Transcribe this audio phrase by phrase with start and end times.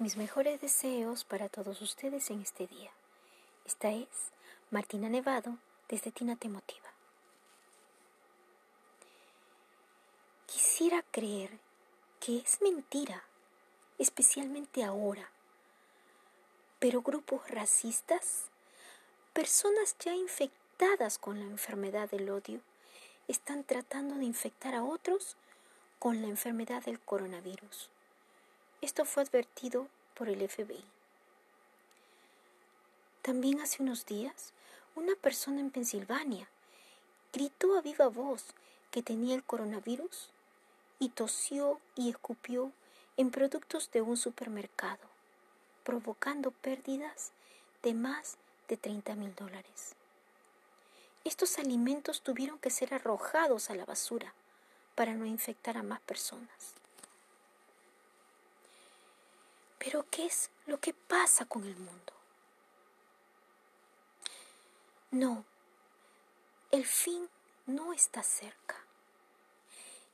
[0.00, 2.92] Mis mejores deseos para todos ustedes en este día.
[3.64, 4.06] Esta es
[4.70, 5.58] Martina Nevado
[5.88, 6.88] desde Tina Te Motiva.
[10.46, 11.50] Quisiera creer
[12.20, 13.24] que es mentira,
[13.98, 15.30] especialmente ahora,
[16.78, 18.44] pero grupos racistas,
[19.32, 22.60] personas ya infectadas con la enfermedad del odio,
[23.26, 25.34] están tratando de infectar a otros
[25.98, 27.90] con la enfermedad del coronavirus.
[28.80, 30.84] Esto fue advertido por el FBI.
[33.22, 34.52] También hace unos días,
[34.94, 36.48] una persona en Pensilvania
[37.32, 38.46] gritó a viva voz
[38.90, 40.30] que tenía el coronavirus
[40.98, 42.72] y tosió y escupió
[43.16, 45.06] en productos de un supermercado,
[45.84, 47.32] provocando pérdidas
[47.82, 48.36] de más
[48.68, 49.94] de 30 mil dólares.
[51.24, 54.32] Estos alimentos tuvieron que ser arrojados a la basura
[54.94, 56.77] para no infectar a más personas.
[59.78, 62.12] Pero ¿qué es lo que pasa con el mundo?
[65.10, 65.44] No,
[66.70, 67.28] el fin
[67.66, 68.76] no está cerca.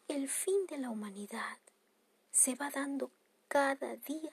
[0.07, 1.59] El fin de la humanidad
[2.31, 3.11] se va dando
[3.49, 4.33] cada día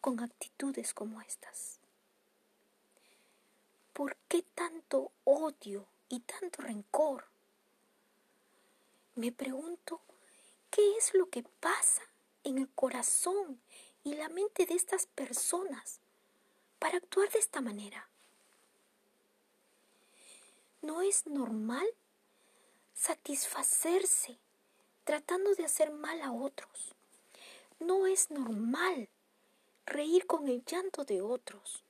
[0.00, 1.78] con actitudes como estas.
[3.92, 7.26] ¿Por qué tanto odio y tanto rencor?
[9.14, 10.00] Me pregunto,
[10.70, 12.02] ¿qué es lo que pasa
[12.44, 13.60] en el corazón
[14.08, 16.00] y la mente de estas personas
[16.78, 18.08] para actuar de esta manera?
[20.80, 21.86] ¿No es normal
[22.94, 24.38] satisfacerse
[25.04, 26.94] tratando de hacer mal a otros?
[27.80, 29.10] No es normal
[29.84, 31.84] reír con el llanto de otros.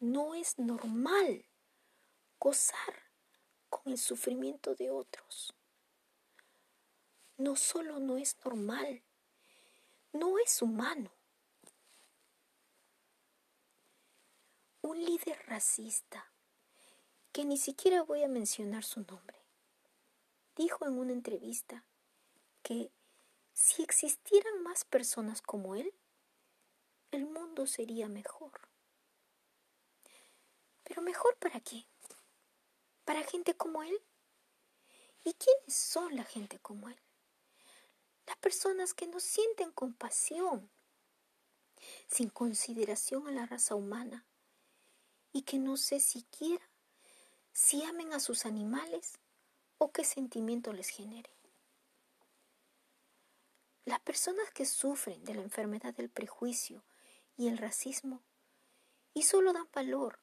[0.00, 1.44] No es normal
[2.40, 3.02] gozar
[3.68, 5.52] con el sufrimiento de otros.
[7.36, 9.02] No solo no es normal,
[10.14, 11.10] no es humano.
[14.84, 16.30] Un líder racista,
[17.32, 19.38] que ni siquiera voy a mencionar su nombre,
[20.56, 21.86] dijo en una entrevista
[22.62, 22.92] que
[23.54, 25.90] si existieran más personas como él,
[27.12, 28.52] el mundo sería mejor.
[30.82, 31.86] Pero mejor para qué?
[33.06, 33.98] ¿Para gente como él?
[35.24, 37.00] ¿Y quiénes son la gente como él?
[38.26, 40.70] Las personas que no sienten compasión,
[42.06, 44.26] sin consideración a la raza humana,
[45.34, 46.64] y que no sé siquiera
[47.52, 49.18] si amen a sus animales
[49.78, 51.30] o qué sentimiento les genere.
[53.84, 56.84] Las personas que sufren de la enfermedad del prejuicio
[57.36, 58.22] y el racismo
[59.12, 60.20] y solo dan valor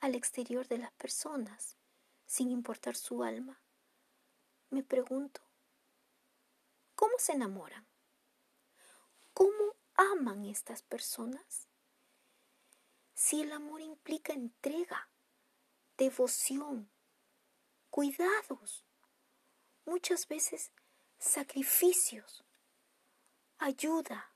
[0.00, 1.78] al exterior de las personas
[2.26, 3.62] sin importar su alma,
[4.68, 5.40] me pregunto,
[6.94, 7.86] ¿cómo se enamoran?
[9.32, 11.66] ¿Cómo aman estas personas?
[13.14, 15.08] Si el amor implica entrega,
[15.96, 16.90] devoción,
[17.90, 18.84] cuidados,
[19.84, 20.72] muchas veces
[21.18, 22.44] sacrificios,
[23.58, 24.34] ayuda,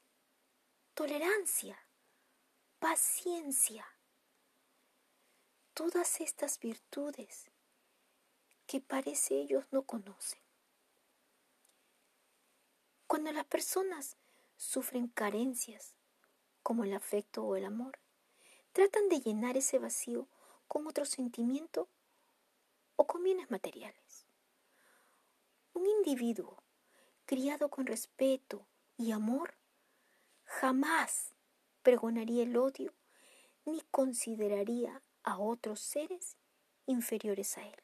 [0.95, 1.79] tolerancia,
[2.79, 3.87] paciencia,
[5.75, 7.51] todas estas virtudes
[8.67, 10.41] que parece ellos no conocen.
[13.07, 14.17] Cuando las personas
[14.57, 15.97] sufren carencias
[16.63, 17.99] como el afecto o el amor,
[18.79, 20.29] tratan de llenar ese vacío
[20.69, 21.89] con otro sentimiento
[22.95, 24.25] o con bienes materiales.
[25.73, 26.63] Un individuo
[27.27, 29.57] criado con respeto y amor
[30.45, 31.35] jamás
[31.83, 32.95] pregonaría el odio
[33.65, 36.37] ni consideraría a otros seres
[36.87, 37.83] inferiores a él.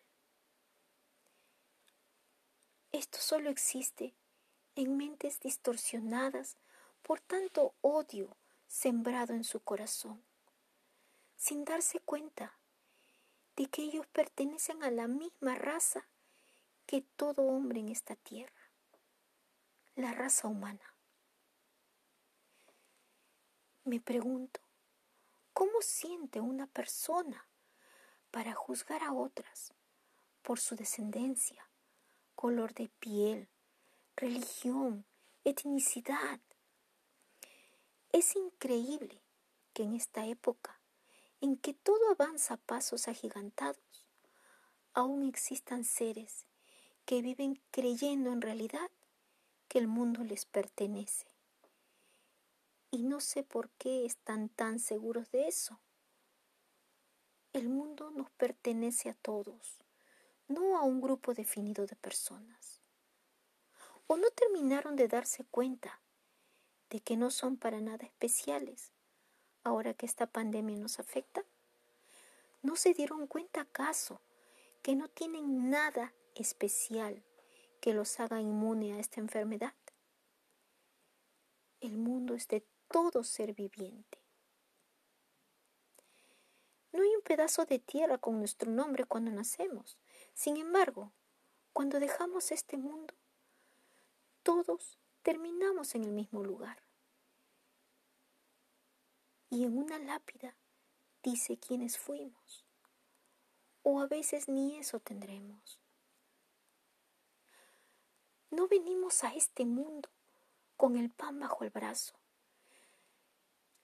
[2.93, 4.15] Esto solo existe
[4.77, 6.57] en mentes distorsionadas
[7.03, 8.37] por tanto odio
[8.69, 10.23] sembrado en su corazón
[11.37, 12.59] sin darse cuenta
[13.57, 16.07] de que ellos pertenecen a la misma raza
[16.87, 18.71] que todo hombre en esta tierra,
[19.95, 20.95] la raza humana.
[23.85, 24.61] Me pregunto,
[25.53, 27.47] ¿cómo siente una persona
[28.31, 29.73] para juzgar a otras
[30.43, 31.69] por su descendencia,
[32.35, 33.49] color de piel,
[34.17, 35.05] religión,
[35.45, 36.41] etnicidad?
[38.11, 39.21] Es increíble
[39.73, 40.81] que en esta época
[41.45, 44.07] en que todo avanza a pasos agigantados,
[44.95, 46.47] aún existan seres
[47.05, 48.91] que viven creyendo en realidad
[49.69, 51.27] que el mundo les pertenece.
[52.91, 55.79] Y no sé por qué están tan seguros de eso.
[57.53, 59.83] El mundo nos pertenece a todos,
[60.49, 62.81] no a un grupo definido de personas.
[64.07, 66.01] ¿O no terminaron de darse cuenta
[66.89, 68.94] de que no son para nada especiales
[69.65, 71.45] ahora que esta pandemia nos afecta?
[72.63, 74.21] ¿No se dieron cuenta acaso
[74.83, 77.23] que no tienen nada especial
[77.81, 79.75] que los haga inmune a esta enfermedad?
[81.81, 84.19] El mundo es de todo ser viviente.
[86.93, 89.99] No hay un pedazo de tierra con nuestro nombre cuando nacemos.
[90.33, 91.13] Sin embargo,
[91.73, 93.15] cuando dejamos este mundo,
[94.45, 96.79] todos terminamos en el mismo lugar.
[99.51, 100.57] Y en una lápida
[101.23, 102.65] dice quiénes fuimos.
[103.83, 105.81] O a veces ni eso tendremos.
[108.51, 110.09] No venimos a este mundo
[110.77, 112.15] con el pan bajo el brazo.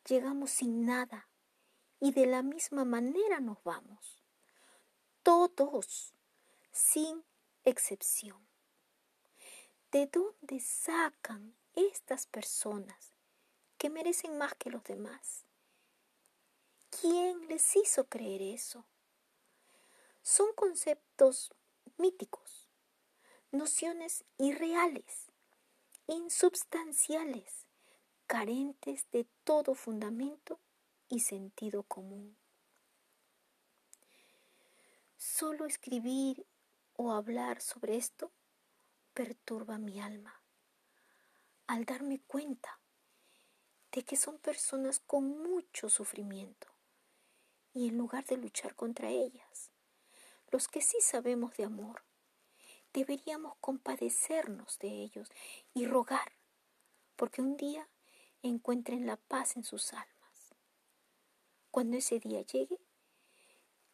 [0.08, 1.28] Llegamos sin nada
[2.00, 4.22] y de la misma manera nos vamos.
[5.22, 6.14] Todos,
[6.72, 7.24] sin
[7.64, 8.46] excepción.
[9.90, 13.12] ¿De dónde sacan estas personas
[13.76, 15.46] que merecen más que los demás?
[16.90, 18.84] ¿Quién les hizo creer eso?
[20.22, 21.52] Son conceptos
[21.96, 22.68] míticos,
[23.52, 25.30] nociones irreales,
[26.08, 27.66] insubstanciales,
[28.26, 30.58] carentes de todo fundamento
[31.08, 32.36] y sentido común.
[35.16, 36.44] Solo escribir
[36.96, 38.32] o hablar sobre esto
[39.14, 40.42] perturba mi alma
[41.68, 42.80] al darme cuenta
[43.92, 46.69] de que son personas con mucho sufrimiento
[47.72, 49.70] y en lugar de luchar contra ellas,
[50.50, 52.02] los que sí sabemos de amor,
[52.92, 55.30] deberíamos compadecernos de ellos
[55.74, 56.32] y rogar
[57.16, 57.88] porque un día
[58.42, 60.54] encuentren la paz en sus almas.
[61.70, 62.78] Cuando ese día llegue,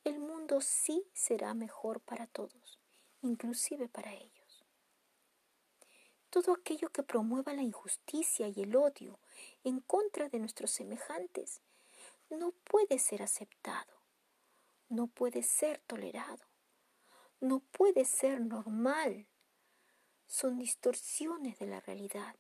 [0.05, 2.79] el mundo sí será mejor para todos,
[3.23, 4.37] inclusive para ellos
[6.37, 9.19] todo aquello que promueva la injusticia y el odio
[9.65, 11.63] en contra de nuestros semejantes
[12.31, 14.03] no puede ser aceptado,
[14.89, 16.45] no puede ser tolerado,
[17.41, 19.27] no puede ser normal.
[20.27, 22.37] Son distorsiones de la realidad.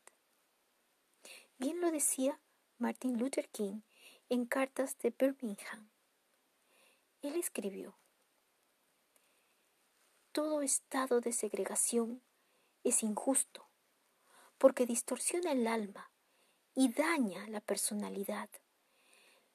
[1.59, 2.41] Bien lo decía
[2.79, 3.81] Martin Luther King
[4.29, 5.91] en cartas de Birmingham.
[7.23, 7.97] Él escribió,
[10.33, 12.23] Todo estado de segregación
[12.85, 13.69] es injusto
[14.59, 16.11] porque distorsiona el alma
[16.75, 18.50] y daña la personalidad.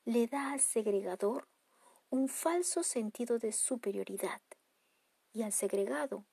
[0.05, 1.47] Le da al segregador
[2.09, 4.41] un falso sentido de superioridad
[5.31, 6.25] y al segregado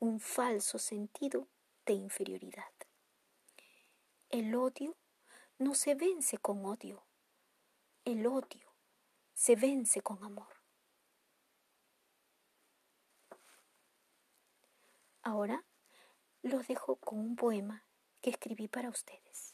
[0.00, 1.46] un falso sentido
[1.84, 2.72] de inferioridad.
[4.28, 4.96] El odio
[5.58, 7.06] no se vence con odio,
[8.04, 8.74] el odio
[9.34, 10.60] se vence con amor.
[15.22, 15.64] Ahora
[16.42, 17.84] los dejo con un poema
[18.20, 19.52] que escribí para ustedes.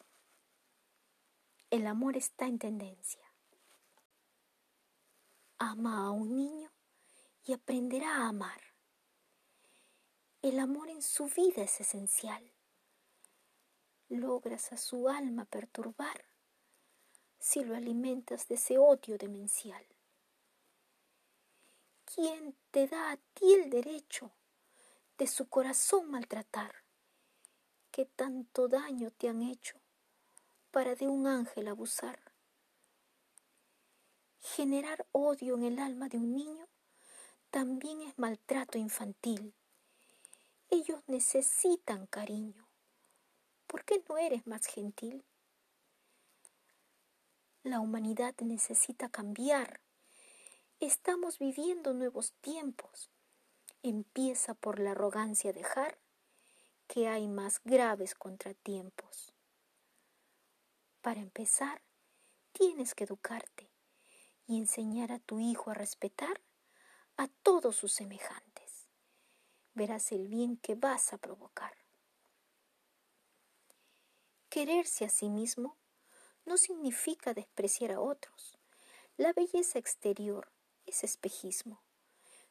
[1.71, 3.32] El amor está en tendencia.
[5.65, 6.73] Ama a un niño
[7.45, 8.61] y aprenderá a amar.
[10.43, 12.53] El amor en su vida es esencial.
[14.09, 16.25] Logras a su alma perturbar
[17.39, 19.87] si lo alimentas de ese odio demencial.
[22.13, 24.33] ¿Quién te da a ti el derecho
[25.17, 26.75] de su corazón maltratar?
[27.93, 29.81] ¿Qué tanto daño te han hecho
[30.73, 32.32] para de un ángel abusar?
[34.43, 36.67] Generar odio en el alma de un niño
[37.53, 39.55] también es maltrato infantil.
[40.69, 42.67] Ellos necesitan cariño.
[43.69, 45.25] ¿Por qué no eres más gentil?
[47.63, 49.81] La humanidad necesita cambiar.
[50.81, 53.11] Estamos viviendo nuevos tiempos.
[53.85, 55.99] Empieza por la arrogancia dejar
[56.89, 59.33] que hay más graves contratiempos.
[61.01, 61.81] Para empezar,
[62.53, 63.72] tienes que educarte
[64.47, 66.41] y enseñar a tu hijo a respetar
[67.17, 68.89] a todos sus semejantes.
[69.75, 71.75] Verás el bien que vas a provocar.
[74.49, 75.79] Quererse a sí mismo
[76.45, 78.59] no significa despreciar a otros.
[79.17, 80.53] La belleza exterior
[80.85, 81.83] es espejismo.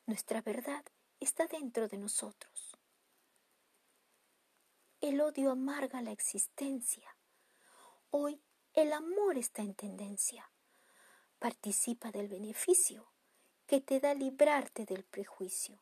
[0.05, 0.83] Nuestra verdad
[1.19, 2.77] está dentro de nosotros.
[4.99, 7.17] El odio amarga la existencia.
[8.09, 8.41] Hoy
[8.73, 10.50] el amor está en tendencia.
[11.41, 13.07] Participa del beneficio
[13.65, 15.81] que te da librarte del prejuicio.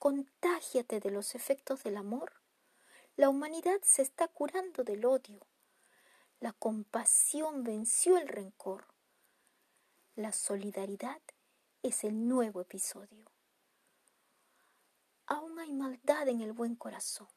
[0.00, 2.32] Contágiate de los efectos del amor.
[3.14, 5.46] La humanidad se está curando del odio.
[6.40, 8.86] La compasión venció el rencor.
[10.16, 11.22] La solidaridad
[11.84, 13.30] es el nuevo episodio.
[15.26, 17.28] Aún hay maldad en el buen corazón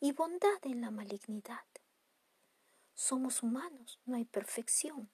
[0.00, 1.64] y bondad en la malignidad.
[2.92, 5.08] Somos humanos, no hay perfección,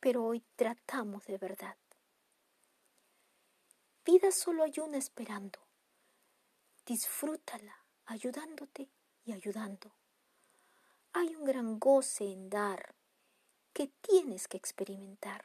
[0.00, 1.76] pero hoy tratamos de verdad.
[4.04, 5.58] Vida solo hay una esperando.
[6.86, 8.90] Disfrútala ayudándote
[9.24, 9.94] y ayudando.
[11.12, 12.94] Hay un gran goce en dar
[13.72, 15.44] que tienes que experimentar.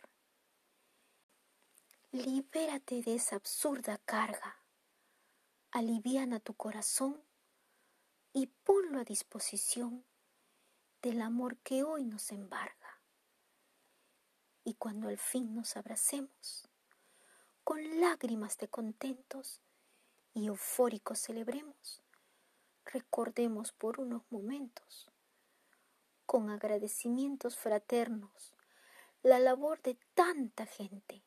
[2.12, 4.64] Libérate de esa absurda carga.
[5.72, 7.22] Aliviana tu corazón
[8.32, 10.06] y ponlo a disposición
[11.02, 12.83] del amor que hoy nos embarga.
[14.64, 16.70] Y cuando al fin nos abracemos,
[17.64, 19.62] con lágrimas de contentos
[20.34, 22.02] y eufóricos celebremos,
[22.86, 25.12] recordemos por unos momentos,
[26.26, 28.54] con agradecimientos fraternos,
[29.22, 31.24] la labor de tanta gente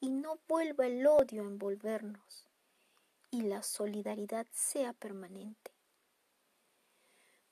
[0.00, 2.46] y no vuelva el odio a envolvernos
[3.30, 5.72] y la solidaridad sea permanente.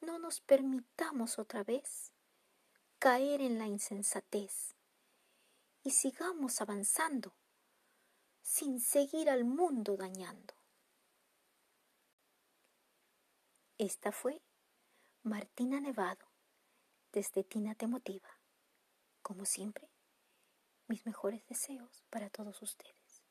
[0.00, 2.12] No nos permitamos otra vez
[2.98, 4.75] caer en la insensatez
[5.86, 7.32] y sigamos avanzando
[8.42, 10.54] sin seguir al mundo dañando.
[13.78, 14.42] Esta fue
[15.22, 16.26] Martina Nevado
[17.12, 18.40] desde Tina Te Motiva.
[19.22, 19.88] Como siempre,
[20.88, 23.22] mis mejores deseos para todos ustedes.